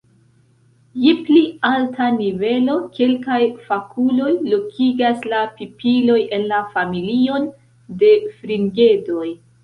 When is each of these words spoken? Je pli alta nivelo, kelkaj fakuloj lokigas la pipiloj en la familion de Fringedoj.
Je 1.01 1.11
pli 1.25 1.41
alta 1.69 2.05
nivelo, 2.13 2.77
kelkaj 2.95 3.37
fakuloj 3.65 4.29
lokigas 4.53 5.21
la 5.33 5.41
pipiloj 5.59 6.15
en 6.39 6.47
la 6.53 6.63
familion 6.77 7.45
de 8.05 8.11
Fringedoj. 8.39 9.29